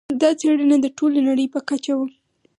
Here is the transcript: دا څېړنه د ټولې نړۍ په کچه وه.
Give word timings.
دا 0.21 0.29
څېړنه 0.39 0.77
د 0.81 0.87
ټولې 0.97 1.19
نړۍ 1.27 1.47
په 1.53 1.59
کچه 1.69 1.93
وه. 1.99 2.07